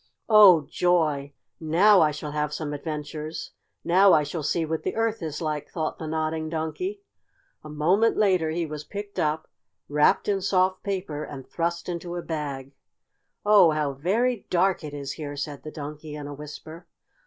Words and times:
"Oh, 0.29 0.61
joy! 0.67 1.33
Now 1.59 2.01
I 2.01 2.09
shall 2.09 2.31
have 2.31 2.55
some 2.55 2.73
adventures! 2.73 3.51
Now 3.83 4.13
I 4.13 4.23
shall 4.23 4.41
see 4.41 4.65
what 4.65 4.81
the 4.81 4.95
Earth 4.95 5.21
is 5.21 5.43
like!" 5.43 5.69
thought 5.69 5.99
the 5.99 6.07
Nodding 6.07 6.49
Donkey. 6.49 7.03
A 7.63 7.69
moment 7.69 8.17
later 8.17 8.49
he 8.49 8.65
was 8.65 8.83
picked 8.83 9.19
up, 9.19 9.47
wrapped 9.87 10.27
in 10.27 10.41
soft 10.41 10.81
paper, 10.81 11.23
and 11.23 11.47
thrust 11.47 11.87
into 11.87 12.15
a 12.15 12.23
bag. 12.23 12.73
"Oh, 13.45 13.69
how 13.69 13.93
very 13.93 14.47
dark 14.49 14.83
it 14.83 14.95
is 14.95 15.11
here," 15.11 15.35
said 15.35 15.61
the 15.61 15.69
Donkey 15.69 16.15
in 16.15 16.25
a 16.25 16.33
whisper. 16.33 16.87